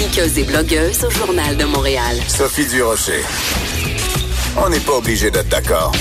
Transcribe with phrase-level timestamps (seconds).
[0.00, 2.16] Chroniqueuse et blogueuse au Journal de Montréal.
[2.26, 3.22] Sophie Durocher.
[4.56, 5.92] On n'est pas obligé d'être d'accord.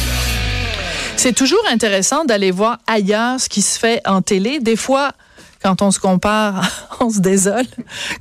[1.17, 4.61] C'est toujours intéressant d'aller voir ailleurs ce qui se fait en télé.
[4.61, 5.11] Des fois,
[5.61, 6.65] quand on se compare,
[7.01, 7.65] on se désole.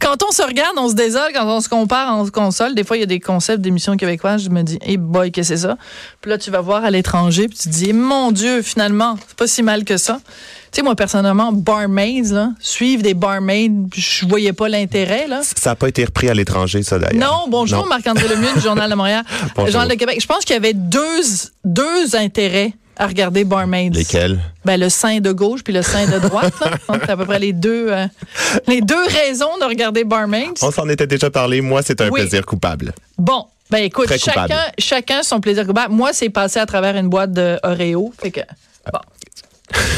[0.01, 1.31] Quand on se regarde, on se désole.
[1.33, 2.75] Quand on se compare, on se console.
[2.75, 4.43] Des fois, il y a des concepts d'émissions québécoises.
[4.43, 5.79] Je me dis, hey boy, qu'est-ce que c'est ça?
[6.21, 9.37] Puis là, tu vas voir à l'étranger, puis tu te dis, mon Dieu, finalement, c'est
[9.37, 10.19] pas si mal que ça.
[10.71, 15.41] Tu sais, moi, personnellement, barmaids, là, suivre des barmaids, je voyais pas l'intérêt, là.
[15.43, 17.27] Ça n'a pas été repris à l'étranger, ça, d'ailleurs.
[17.27, 19.25] Non, bonjour, Marc-André Lemieux du Journal de Montréal.
[19.57, 19.73] Bonjour.
[19.73, 20.19] Journal de Québec.
[20.21, 21.23] Je pense qu'il y avait deux,
[21.65, 23.91] deux intérêts à regarder Barmaids.
[23.95, 24.39] Lesquels?
[24.65, 26.53] Ben, le sein de gauche puis le sein de droite.
[26.89, 28.07] c'est à peu près les deux, euh,
[28.67, 30.49] les deux raisons de regarder Barmaids.
[30.63, 31.61] On s'en était déjà parlé.
[31.61, 32.21] Moi, c'est un Oui.
[32.21, 32.93] plaisir coupable.
[33.17, 34.49] Bon, ben écoute, Très coupable.
[34.53, 35.95] chacun, chacun son plaisir coupable.
[35.95, 38.13] Moi, c'est passé à travers une boîte de Oreo.
[38.21, 38.41] Fait que,
[38.93, 38.99] bon.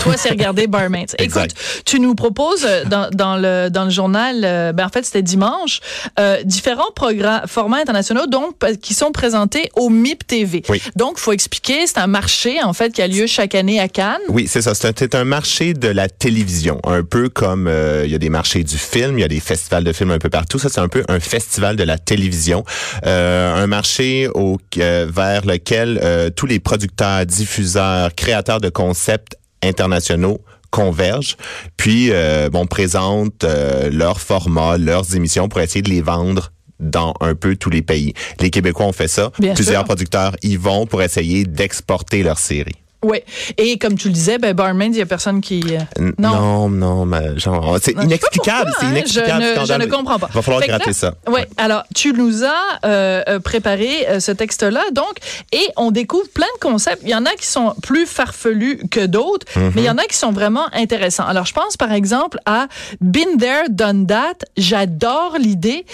[0.02, 1.06] Toi, c'est regarder Barmaids.
[1.18, 1.50] Écoute,
[1.84, 5.22] tu nous proposes euh, dans, dans le dans le journal, euh, ben en fait c'était
[5.22, 5.80] dimanche,
[6.18, 10.62] euh, différents programmes, formats internationaux donc qui sont présentés au MIP TV.
[10.68, 10.80] Oui.
[10.96, 14.20] Donc, faut expliquer, c'est un marché en fait qui a lieu chaque année à Cannes.
[14.28, 14.74] Oui, c'est ça.
[14.74, 16.80] C'est un, marché de la télévision.
[16.84, 19.40] Un peu comme euh, il y a des marchés du film, il y a des
[19.40, 20.58] festivals de films un peu partout.
[20.58, 22.64] Ça, c'est un peu un festival de la télévision.
[23.06, 29.36] Euh, un marché au, euh, vers lequel euh, tous les producteurs, diffuseurs, créateurs de concepts
[29.62, 31.36] internationaux convergent,
[31.76, 37.14] puis euh, bon présentent euh, leurs formats, leurs émissions pour essayer de les vendre dans
[37.20, 38.14] un peu tous les pays.
[38.38, 39.32] Les Québécois ont fait ça.
[39.38, 39.88] Bien Plusieurs sûr.
[39.88, 42.76] producteurs y vont pour essayer d'exporter leurs séries.
[43.02, 43.18] Oui.
[43.56, 46.30] Et comme tu le disais, ben Barmaids, il y a personne qui euh, Non.
[46.34, 49.42] Non, non, mais genre, c'est inexplicable, c'est hein, inexplicable.
[49.54, 50.28] Je ne, je ne comprends pas.
[50.32, 51.14] Va falloir Fait gratter là- ça.
[51.28, 51.46] Ouais.
[51.56, 52.48] Alors, tu nous as
[52.84, 55.14] euh, euh, préparé euh, ce texte-là, donc,
[55.52, 57.00] et on découvre plein de concepts.
[57.02, 59.72] Il y en a qui sont plus farfelus que d'autres, Mm-hmm.
[59.74, 61.24] mais il y en a qui sont vraiment intéressants.
[61.26, 62.66] Alors, je pense par exemple à
[63.00, 64.34] Been There, Done That.
[64.56, 65.86] J'adore l'idée.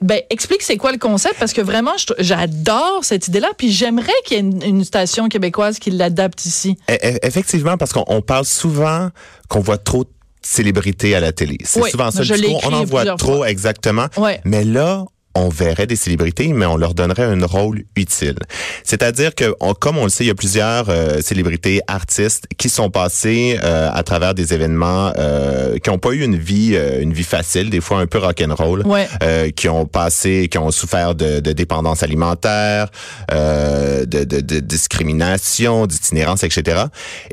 [0.00, 3.48] Ben, explique c'est quoi le concept parce que vraiment, j'adore cette idée-là.
[3.56, 6.53] Puis j'aimerais qu'il y ait une, une station québécoise qui l'adapte ici.
[6.90, 9.10] E- e- Effectivement, parce qu'on on parle souvent
[9.48, 10.10] qu'on voit trop de
[10.42, 11.58] célébrités à la télé.
[11.64, 12.18] C'est Oui, souvent ça.
[12.20, 12.60] le je discours.
[12.64, 13.50] On en voit trop, fois.
[13.50, 14.06] exactement.
[14.44, 15.04] Mais là,
[15.34, 18.36] on verrait des célébrités, mais on leur donnerait un rôle utile.
[18.84, 22.68] C'est-à-dire que, on- comme on le sait, il y a plusieurs euh, célébrités, artistes qui
[22.68, 27.00] sont passés euh, à travers des événements euh, qui n'ont pas eu une vie, euh,
[27.00, 29.08] une vie facile, des fois un peu rock'n'roll, Ouais.
[29.22, 32.88] euh, qui ont passé, qui ont souffert de, de dépendance alimentaire,
[33.32, 36.84] euh, de, de, de discrimination, d'itinérance, etc.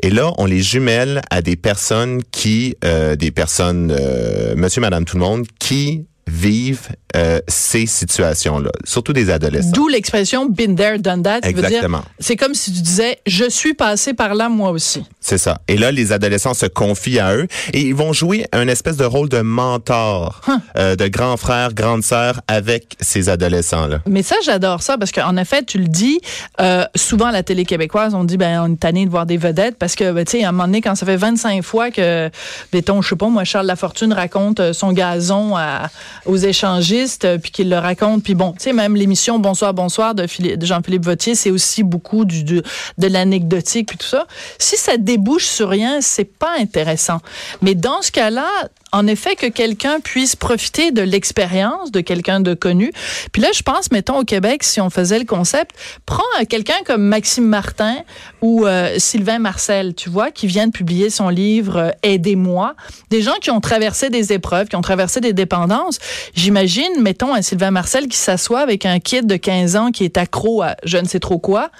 [0.02, 5.04] Et là, on les jumelle à des personnes qui, euh, des personnes, euh, monsieur, madame,
[5.04, 9.70] tout le monde, qui vivent euh, ces situations-là, surtout des adolescents.
[9.72, 11.40] D'où l'expression been there, done that.
[11.42, 12.02] Exactement.
[12.18, 15.04] C'est comme si tu disais, je suis passé par là moi aussi.
[15.24, 15.60] C'est ça.
[15.68, 19.04] Et là, les adolescents se confient à eux et ils vont jouer un espèce de
[19.04, 20.40] rôle de mentor,
[20.76, 24.00] euh, de grand frère, grande sœur avec ces adolescents-là.
[24.08, 26.20] Mais ça, j'adore ça parce qu'en effet, tu le dis,
[26.60, 29.36] euh, souvent à la télé québécoise, on dit, ben, on est tanné de voir des
[29.36, 31.90] vedettes parce que, ben, tu sais, à un moment donné, quand ça fait 25 fois
[31.92, 32.28] que,
[32.72, 35.88] mettons, je sais pas, moi, Charles Lafortune raconte euh, son gazon à-
[36.26, 40.26] aux échangistes, puis qu'il le raconte, puis bon, tu sais, même l'émission Bonsoir, bonsoir de,
[40.26, 42.62] Philippe- de Jean-Philippe Vautier, c'est aussi beaucoup du, du-
[42.98, 44.26] de l'anecdotique, puis tout ça.
[44.58, 47.18] Si ça débouche sur rien, c'est pas intéressant.
[47.60, 48.48] Mais dans ce cas-là,
[48.92, 52.92] en effet, que quelqu'un puisse profiter de l'expérience de quelqu'un de connu.
[53.32, 55.74] Puis là, je pense, mettons, au Québec, si on faisait le concept,
[56.04, 57.96] prends euh, quelqu'un comme Maxime Martin
[58.42, 62.74] ou euh, Sylvain Marcel, tu vois, qui vient de publier son livre euh, Aidez-moi.
[63.10, 65.98] Des gens qui ont traversé des épreuves, qui ont traversé des dépendances.
[66.34, 70.18] J'imagine, mettons, un Sylvain Marcel qui s'assoit avec un kid de 15 ans qui est
[70.18, 71.70] accro à je ne sais trop quoi.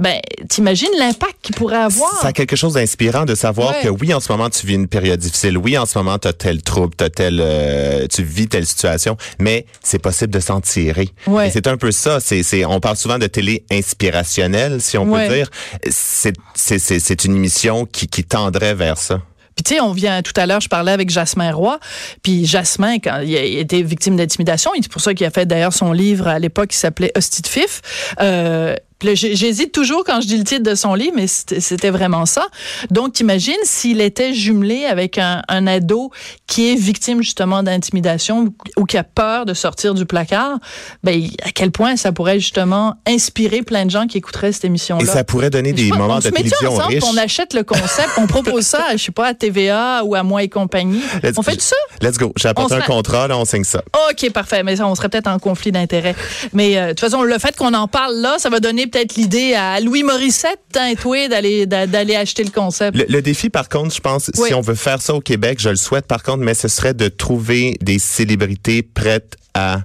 [0.00, 0.18] Ben,
[0.48, 2.10] t'imagines l'impact qu'il pourrait avoir.
[2.20, 3.82] Ça a quelque chose d'inspirant de savoir Ouais.
[3.84, 5.58] que oui, en ce moment, tu vis une période difficile.
[5.58, 9.16] Oui, en ce moment, tu as tel trouble, t'as tel, euh, tu vis telle situation,
[9.38, 11.10] mais c'est possible de s'en tirer.
[11.26, 11.48] Ouais.
[11.48, 12.18] Et c'est un peu ça.
[12.20, 15.28] C'est, c'est, on parle souvent de télé inspirationnelle, si on Ouais.
[15.28, 15.50] peut dire.
[15.90, 19.20] C'est, c'est, c'est, c'est une émission qui, qui tendrait vers ça.
[19.56, 21.78] Puis tu sais, on vient tout à l'heure, je parlais avec Jasmin Roy,
[22.22, 25.74] puis Jasmin, quand il a été victime d'intimidation, c'est pour ça qu'il a fait d'ailleurs
[25.74, 27.82] son livre à l'époque qui s'appelait Hostie de Fif.
[28.22, 32.46] Euh, j'hésite toujours quand je dis le titre de son livre, mais c'était vraiment ça.
[32.90, 36.10] Donc, t'imagines s'il était jumelé avec un, un ado
[36.46, 40.58] qui est victime justement d'intimidation ou, qui a peur de sortir du placard,
[41.02, 45.02] ben, à quel point ça pourrait justement inspirer plein de gens qui écouteraient cette émission-là?
[45.02, 47.04] Et ça pourrait donner des pas, moments de télévision ensemble, riches.
[47.06, 50.42] On achète le concept, on propose ça, je sais pas, à TVA ou à moi
[50.42, 51.02] et compagnie.
[51.22, 51.76] Let's- on fait ça?
[52.02, 52.32] Let's go.
[52.36, 53.82] J'ai apporté un contrat, là, on signe ça.
[54.10, 54.62] OK, parfait.
[54.62, 56.14] Mais ça, on serait peut-être en conflit d'intérêts.
[56.52, 59.14] Mais euh, de toute façon, le fait qu'on en parle là, ça va donner peut-être
[59.16, 62.96] l'idée à Louis Morissette, hein, toi, d'aller d'a- d'aller acheter le concept.
[62.96, 64.48] Le, le défi, par contre, je pense, Oui.
[64.48, 66.94] si on veut faire ça au Québec, je le souhaite, par contre, mais ce serait
[66.94, 69.80] de trouver des célébrités prêtes à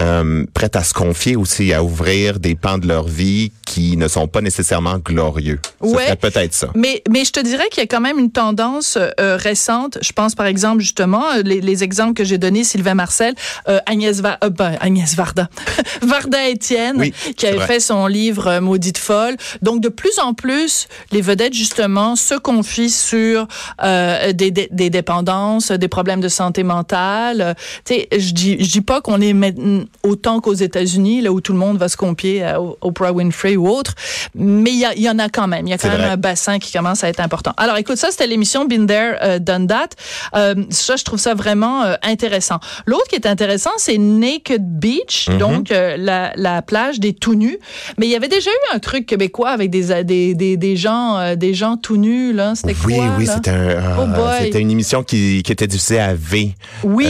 [0.00, 4.08] euh, prêtes à se confier aussi, à ouvrir des pans de leur vie qui ne
[4.08, 5.60] sont pas nécessairement glorieux.
[5.80, 6.14] Ouais.
[6.16, 6.68] peut-être ça.
[6.74, 9.98] Mais, mais je te dirais qu'il y a quand même une tendance euh, récente.
[10.02, 13.34] Je pense par exemple justement euh, les, les exemples que j'ai donnés, Sylvain Marcel,
[13.68, 15.48] euh, Agnès, Va- euh, ben, Agnès Varda,
[16.02, 17.66] Varda Étienne, Oui, qui avait vrai.
[17.66, 19.36] fait son livre euh, Maudite folle.
[19.62, 23.46] Donc de plus en plus, les vedettes justement se confient sur
[23.82, 27.40] euh, des, des, des dépendances, des problèmes de santé mentale.
[27.40, 27.54] Euh,
[27.84, 31.40] Tu sais, je dis je dis pas qu'on est maintenant autant qu'aux États-Unis là où
[31.40, 33.94] tout le monde va se confier à Oprah Winfrey ou autre,
[34.34, 35.66] mais il y, en a quand même.
[35.66, 36.10] Il y a quand même vrai.
[36.10, 37.52] un bassin qui commence à être important.
[37.56, 39.90] Alors, écoute, ça, c'était l'émission Been There, euh, Done That.
[40.34, 42.58] Euh, ça, je trouve ça vraiment euh, intéressant.
[42.86, 45.38] L'autre qui est intéressant, c'est Naked Beach, Mhm.
[45.38, 47.58] donc la, la plage des tout nus.
[47.98, 51.34] Mais il y avait déjà eu un truc québécois avec des, des, des, des gens
[51.36, 52.54] des gens tout nus, là.
[52.54, 53.34] C'était Oui, quoi, oui, là?
[53.36, 56.54] c'était un, ah, Oh c'était une émission qui, qui était diffusée à V.
[56.82, 57.06] Oui,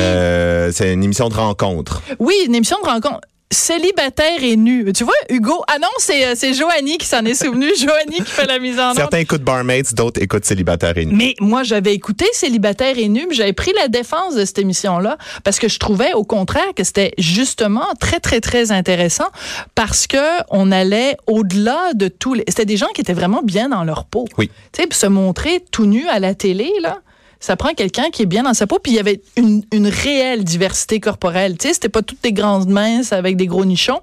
[0.73, 2.03] c'est une émission de rencontre.
[2.19, 3.29] oui, une émission de rencontre.
[3.51, 4.91] Célibataire et nu.
[4.95, 7.67] Tu vois, Hugo, ah non, c'est, euh, c'est Joanie qui s'en est souvenu.
[7.79, 8.97] Joanie qui fait la mise en ordre.
[8.97, 11.15] Certains écoutent Barmaids, d'autres écoutent Célibataire et nu.
[11.15, 15.19] Mais moi, j'avais écouté Célibataire et nu, mais j'avais pris la défense de cette émission-là
[15.45, 19.29] parce que je trouvais au contraire que c'était justement très, très, très intéressant
[19.75, 22.45] parce que on allait au-delà de tous les...
[22.49, 24.25] C'était des gens qui étaient vraiment bien dans leur peau.
[24.39, 24.51] Oui.
[24.73, 26.99] Tu sais, se montrer tout nu à la télé, là.
[27.41, 30.45] Ça prend quelqu'un qui est bien dans sa peau, puis il y avait une, réelle
[30.45, 31.59] diversité corporelle.
[31.59, 34.01] Tu sais, c'était pas toutes des grandes minces avec des gros nichons.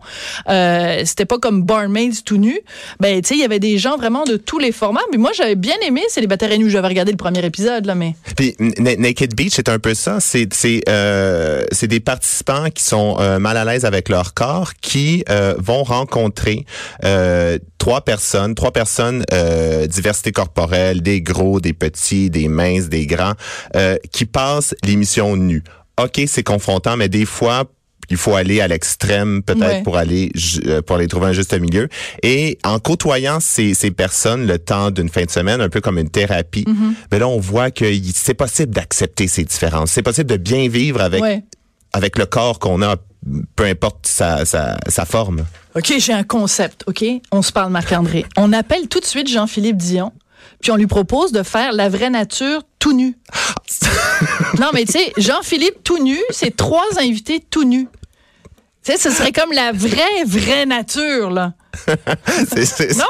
[0.49, 2.59] Euh, c'était pas comme barmaids tout nu.
[2.99, 5.01] Ben, tu sais, il y avait des gens vraiment de tous les formats.
[5.11, 6.69] Mais moi, j'avais bien aimé Célibataire et nu.
[6.69, 8.15] J'avais regardé le premier épisode, là, mais.
[8.35, 10.19] Puis Naked Beach, c'est un peu ça.
[10.19, 14.73] C'est c'est euh, c'est des participants qui sont euh, mal à l'aise avec leur corps,
[14.81, 16.65] qui euh, vont rencontrer
[17.81, 23.33] trois personnes, trois personnes euh, diversité corporelle, des gros, des petits, des minces, des grands,
[23.75, 25.63] euh, qui passent l'émission nue.
[25.99, 27.63] Ok, c'est confrontant, mais des fois
[28.11, 29.83] il faut aller à l'extrême peut-être Ouais.
[29.83, 30.31] pour aller
[30.67, 31.87] euh, pour aller trouver un juste milieu.
[32.21, 35.97] Et en côtoyant ces, ces personnes le temps d'une fin de semaine, un peu comme
[35.97, 36.93] une thérapie, Mm-hmm.
[37.11, 39.89] mais là on voit que c'est possible d'accepter ces différences.
[39.91, 41.43] C'est possible de bien vivre avec Ouais.
[41.93, 42.95] avec le corps qu'on a,
[43.55, 45.45] peu importe sa, sa, sa forme.
[45.75, 47.03] OK, j'ai un concept, OK?
[47.31, 48.25] On se parle, Marc-André.
[48.37, 50.11] On appelle tout de suite Jean-Philippe Dion,
[50.61, 53.17] puis on lui propose de faire la vraie nature tout nu.
[54.59, 57.87] non, mais tu sais, Jean-Philippe tout nu, c'est trois invités tout nus.
[58.83, 61.53] Tu sais, ce serait comme la vraie, vraie nature, là.
[61.87, 63.05] Non?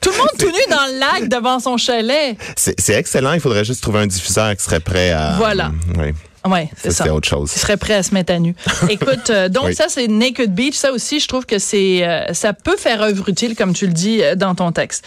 [0.00, 2.36] Tout le monde tout nu dans le lac devant son chalet.
[2.56, 3.32] C'est c'est excellent.
[3.34, 5.34] Il faudrait juste trouver un diffuseur qui serait prêt à.
[5.36, 5.72] Voilà.
[5.98, 6.12] Oui,
[6.46, 7.04] Ouais, c'est ça, ça.
[7.04, 7.52] c'est autre chose.
[7.52, 8.54] Qui serait prêt à se mettre à nu.
[8.90, 9.74] Écoute, euh, donc Oui.
[9.74, 13.28] ça c'est Naked Beach, ça aussi je trouve que c'est euh, ça peut faire œuvre
[13.28, 15.04] utile comme tu le dis euh, dans ton texte.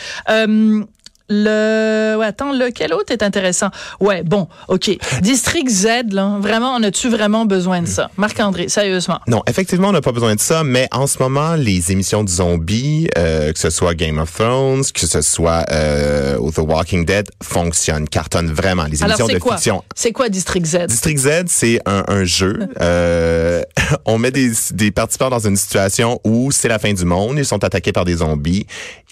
[1.30, 3.70] Le ouais, attends, lequel autre est intéressant?
[4.00, 4.92] Ouais, bon, OK.
[5.22, 8.10] District Z là, vraiment on a-tu vraiment besoin de ça?
[8.18, 9.20] Marc-André, sérieusement.
[9.28, 12.30] Non, effectivement, on n'a pas besoin de ça, mais en ce moment, les émissions de
[12.30, 17.28] zombies, euh, que ce soit Game of Thrones, que ce soit euh, The Walking Dead,
[17.42, 18.86] fonctionnent, cartonnent vraiment.
[18.86, 19.56] Les émissions de quoi?
[19.58, 19.84] fiction.
[19.96, 20.88] C'est quoi District Z?
[20.88, 22.60] District Z, c'est un, un jeu.
[22.82, 23.64] Euh,
[24.06, 27.46] on met des, des participants dans une situation où c'est la fin du monde, ils
[27.46, 28.66] sont attaqués par des zombies,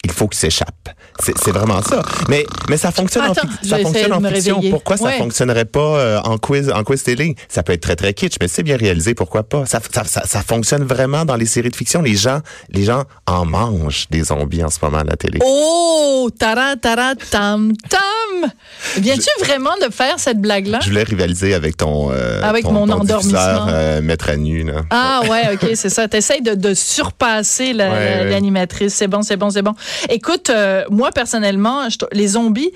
[0.04, 0.90] il faut qu'ils s'échappent.
[1.20, 2.02] C'est c'est vraiment ça.
[2.28, 4.54] Mais mais ça fonctionne Attends, en, ça fonctionne en fiction.
[4.56, 4.70] réveiller.
[4.70, 5.18] Pourquoi ça Ouais.
[5.18, 7.34] fonctionnerait pas euh, en quiz en quiz télé?
[7.48, 9.14] Ça peut être très très kitsch, mais c'est bien réalisé.
[9.14, 9.66] Pourquoi pas?
[9.66, 12.00] Ça, ça, ça, ça fonctionne vraiment dans les séries de fiction.
[12.02, 15.38] Les gens les gens en mangent des zombies en ce moment à la télé.
[15.44, 18.50] Oh, tara tara tam tam.
[18.98, 22.72] Viens-tu vraiment de faire cette blague là Je voulais rivaliser avec ton euh, Avec ton-
[22.72, 23.66] mon ton endormissement.
[23.68, 24.82] euh, mettre à nu là.
[24.90, 26.08] Ah ouais, ok, c'est ça.
[26.08, 28.30] T'essayes de, de surpasser la- Ouais, ouais.
[28.30, 28.94] l'animatrice.
[28.94, 29.74] C'est bon, c'est bon, c'est bon.
[30.08, 30.50] Écoute,
[30.90, 32.70] moi personnellement, je- les zombies,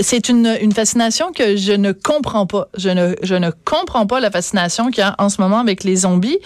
[0.00, 2.68] c'est une, une fascination que je ne comprends pas.
[2.76, 5.84] Je ne, je ne comprends pas la fascination qu'il y a en ce moment avec
[5.84, 6.38] les zombies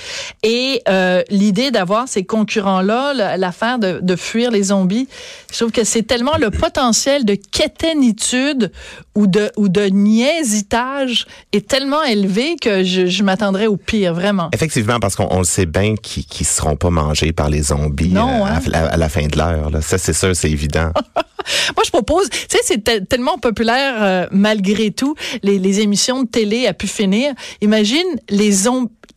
[0.42, 5.08] et euh, l'idée d'avoir ces concurrents-là, la- l'affaire de, de fuir les zombies.
[5.52, 8.70] Je trouve que c'est tellement le potentiel de quétainitude
[9.14, 14.48] ou de ou de niaisetage est tellement élevé que je, je m'attendrais au pire, vraiment.
[14.52, 18.08] Effectivement, parce qu'on on le sait bien qu'ils ne seront pas mangés par les zombies
[18.08, 18.60] Non, euh, hein?
[18.66, 19.70] à, la- à la fin de l'heure.
[19.82, 20.90] Ça, c'est sûr, c'est évident.
[21.76, 26.28] Moi, je propose, tu sais, c'est tel- tellement populaire euh, malgré tout, les, émissions de
[26.28, 27.32] télé à pu finir.
[27.60, 28.68] Imagine les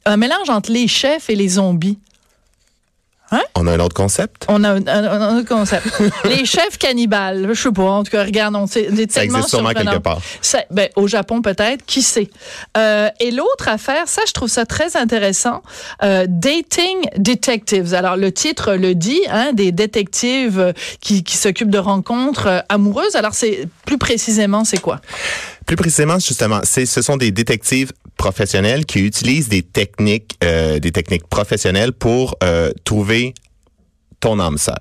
[0.05, 1.97] un mélange entre les chefs et les zombies.
[3.55, 4.45] On a un autre concept?
[4.49, 5.85] On a un, un- un autre concept.
[6.25, 9.69] les chefs cannibales, je sais pas, en tout cas, regarde, on sait, Ça existe sûrement
[9.71, 10.19] quelque part.
[10.41, 12.29] Ça- ben, au Japon peut-être, qui sait?
[12.77, 15.61] Euh, et l'autre affaire, ça je trouve ça très intéressant,
[16.03, 17.93] euh, Dating Detectives.
[17.93, 23.15] Alors le titre le dit, hein, des détectives qui, qui s'occupent de rencontres euh, amoureuses.
[23.15, 25.01] Alors c'est plus précisément c'est quoi?
[25.65, 30.91] Plus précisément, justement, c'est, ce sont des détectives professionnels qui utilisent des techniques, euh, des
[30.91, 33.33] techniques professionnelles pour euh, trouver
[34.19, 34.79] ton âme sœur.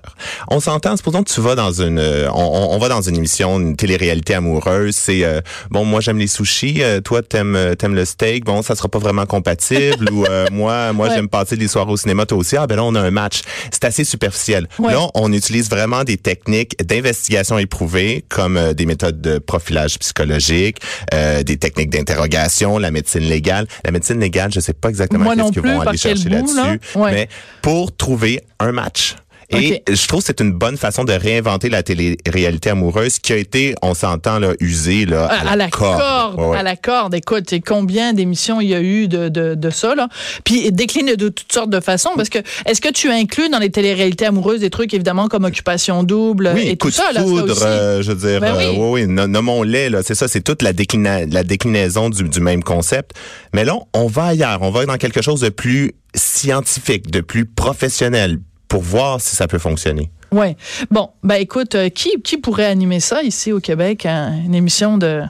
[0.49, 3.59] On s'entend, supposons que tu vas dans une, euh, on, on- va dans une émission,
[3.59, 4.95] une télé-réalité amoureuse.
[4.95, 8.45] C'est euh, bon, moi j'aime les sushis, euh, toi t'aimes euh, t'aimes le steak.
[8.45, 10.09] Bon, ça sera pas vraiment compatible.
[10.11, 11.15] ou euh, moi, moi Ouais.
[11.15, 12.57] j'aime passer des soirs au cinéma, toi aussi.
[12.57, 13.41] Ah ben là on a un match.
[13.71, 14.67] C'est assez superficiel.
[14.79, 14.91] Ouais.
[14.93, 20.77] Là, on utilise vraiment des techniques d'investigation éprouvées, comme euh, des méthodes de profilage psychologique,
[21.13, 23.67] euh, des techniques d'interrogation, la médecine légale.
[23.83, 26.37] La médecine légale, je sais pas exactement qu'est-ce qu'ils vont aller chercher là?
[26.37, 27.11] là-dessus, Ouais.
[27.11, 27.29] mais
[27.61, 29.15] pour trouver un match.
[29.51, 33.37] Et je trouve que c'est une bonne façon de réinventer la télé-réalité amoureuse qui a
[33.37, 36.57] été, on s'entend, là, usée là, à, à la corde, Ouais, ouais.
[36.57, 37.13] à la corde.
[37.13, 40.07] Écoute, combien d'émissions il y a eu de, de, de ça là?
[40.43, 43.69] Puis décline de toutes sortes de façons parce que est-ce que tu inclus dans les
[43.69, 47.63] téléréalités amoureuses des trucs évidemment comme occupation double Oui, et tout ça là, foudre, aussi?
[47.65, 48.75] euh, je veux dire, Ben euh, oui.
[48.77, 52.63] oui, oui, no- nommons-les, c'est ça, c'est toute la, déclina- la déclinaison du, du même
[52.63, 53.11] concept.
[53.53, 57.45] Mais là, on va ailleurs, on va dans quelque chose de plus scientifique, de plus
[57.45, 60.09] professionnel, pour voir si ça peut fonctionner.
[60.31, 60.57] Ouais.
[60.91, 64.33] Bon, ben écoute, euh, qui qui pourrait animer ça ici au Québec hein?
[64.45, 65.21] une émission de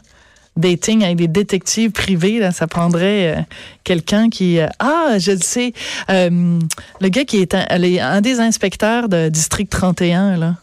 [0.58, 3.42] dating avec des détectives privés là, ça prendrait euh,
[3.84, 5.74] quelqu'un qui euh, ah, je le sais,
[6.10, 10.56] le gars qui est un, des inspecteurs de district 31 là.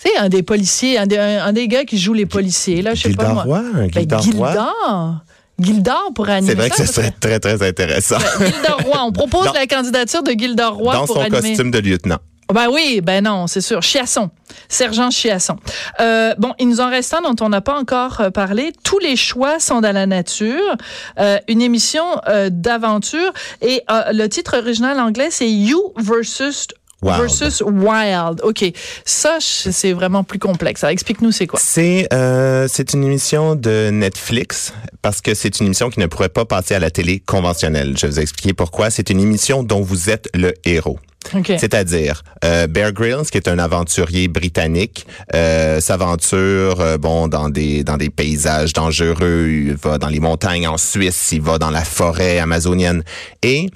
[0.00, 2.82] Tu sais, un des policiers, un des, un, un des gars qui joue les policiers,
[2.82, 3.42] là, je sais pas moi.
[3.42, 5.20] Roy, un Ben.
[5.58, 6.12] Gildor.
[6.14, 8.18] Pourrait animer C'est vrai que ce serait très, très intéressant.
[8.38, 8.98] Gildor Roy.
[9.02, 11.40] On propose la candidature de Gildor Roy Dans pour son animer.
[11.40, 12.18] costume de lieutenant.
[12.52, 13.82] Ben oui, ben non, c'est sûr.
[13.82, 14.30] Chiasson,
[14.70, 15.56] sergent Chiasson.
[16.00, 18.72] Euh, bon, il nous en reste un dont on n'a pas encore euh, parlé.
[18.84, 20.76] Tous les choix sont dans la nature.
[21.18, 26.68] Euh, une émission euh, d'aventure et le titre original anglais c'est You versus
[27.02, 27.20] Wild.
[27.20, 28.40] versus Wild.
[28.42, 28.64] Ok,
[29.04, 30.82] ça c'est vraiment plus complexe.
[30.82, 31.60] Alors, explique-nous c'est quoi.
[31.62, 36.28] C'est euh, c'est une émission de Netflix parce que c'est une émission qui ne pourrait
[36.28, 37.96] pas passer à la télé conventionnelle.
[37.96, 38.90] Je vais vous expliquer pourquoi.
[38.90, 40.98] C'est une émission dont vous êtes le héros.
[41.34, 41.52] Ok.
[41.58, 47.84] C'est-à-dire euh, Bear Grylls, qui est un aventurier britannique, euh, s'aventure euh, bon dans des
[47.84, 49.48] dans des paysages dangereux.
[49.48, 53.02] Il va dans les montagnes en Suisse, il va dans la forêt amazonienne
[53.42, 53.68] et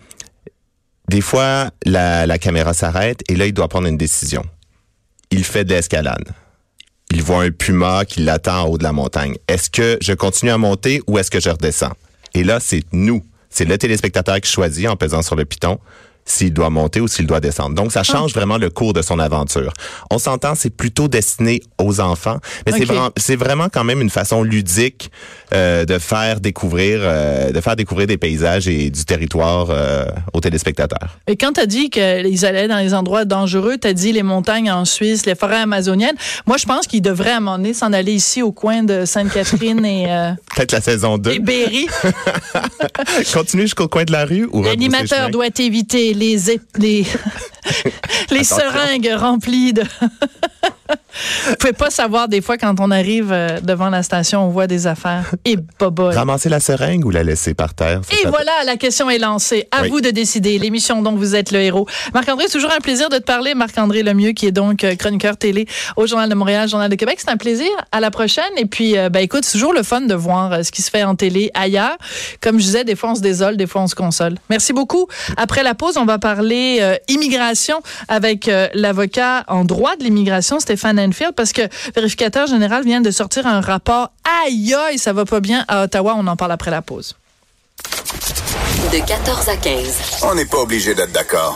[1.12, 4.42] des fois la, caméra s'arrête et là il doit prendre une décision.
[5.30, 6.24] Il fait de l'escalade.
[7.10, 9.36] Il voit un puma qui l'attend en haut de la montagne.
[9.46, 11.92] Est-ce que je continue à monter ou est-ce que je redescends?
[12.32, 13.22] Et là, c'est nous.
[13.50, 15.78] C'est le téléspectateur qui choisit en pesant sur le piton
[16.24, 17.74] s'il doit monter ou s'il doit descendre.
[17.74, 19.72] Donc, ça change vraiment le cours de son aventure.
[20.10, 22.72] On s'entend, c'est plutôt destiné aux enfants, mais
[23.16, 25.10] c'est vraiment, quand même une façon ludique
[25.52, 30.40] euh, de faire découvrir, euh, de faire découvrir des paysages et du territoire euh, aux
[30.40, 31.18] téléspectateurs.
[31.26, 34.22] Et quand tu as dit qu'ils allaient dans les endroits dangereux, tu as dit les
[34.22, 36.16] montagnes en Suisse, les forêts amazoniennes.
[36.46, 39.04] Moi, je pense qu'ils devraient à un moment donné s'en aller ici au coin de
[39.04, 40.06] Sainte-Catherine et,
[40.54, 41.32] Peut-être la saison 2.
[41.32, 41.86] et Berry.
[43.32, 47.06] Continue jusqu'au coin de la rue ou L'animateur doit éviter les, les,
[48.30, 48.56] les Attention.
[48.70, 49.82] seringues remplies de...
[51.48, 54.66] Vous pouvez pas savoir des fois quand on arrive euh, devant la station, on voit
[54.66, 55.30] des affaires.
[55.44, 56.14] Et boboy.
[56.14, 58.00] Ramasser la seringue ou la laisser par terre?
[58.22, 59.68] Et voilà, la question est lancée.
[59.70, 59.90] À Oui.
[59.90, 60.58] vous de décider.
[60.58, 61.86] L'émission dont vous êtes le héros.
[62.14, 63.54] Marc-André, c'est toujours un plaisir de te parler.
[63.54, 65.66] Marc-André Lemieux, qui est donc euh, chroniqueur télé
[65.96, 67.18] au Journal de Montréal, Journal de Québec.
[67.20, 67.68] C'est un plaisir.
[67.92, 68.44] À la prochaine.
[68.56, 71.04] Et puis, euh, ben, écoute, c'est toujours le fun de voir ce qui se fait
[71.04, 71.96] en télé ailleurs.
[72.40, 74.36] Comme je disais, des fois on se désole, des fois on se console.
[74.48, 75.06] Merci beaucoup.
[75.36, 77.51] Après la pause, on va parler euh, immigration
[78.08, 83.00] avec euh, l'avocat en droit de l'immigration, Stéphane Enfield, parce que le vérificateur général vient
[83.00, 84.10] de sortir un rapport.
[84.44, 86.14] Aïe, aïe, ça va pas bien à Ottawa.
[86.16, 87.16] On en parle après la pause.
[88.92, 90.22] De 14 à 15.
[90.22, 91.50] On n'est pas obligé d'être d'accord.